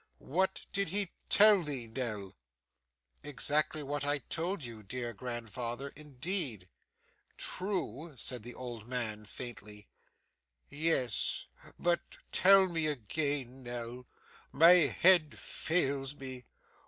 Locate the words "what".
0.23-0.61, 3.83-4.03